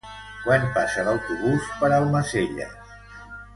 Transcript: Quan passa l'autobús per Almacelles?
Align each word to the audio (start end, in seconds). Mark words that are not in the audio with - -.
Quan 0.45 0.63
passa 0.77 1.03
l'autobús 1.09 1.69
per 1.83 1.91
Almacelles? 1.99 2.99